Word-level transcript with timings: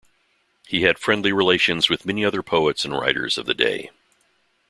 He 0.67 0.81
had 0.81 0.97
friendly 0.97 1.31
relations 1.31 1.87
with 1.87 2.07
many 2.07 2.25
other 2.25 2.41
poets 2.41 2.83
and 2.83 2.95
writers 2.97 3.37
of 3.37 3.45
the 3.45 3.53
day. 3.53 3.91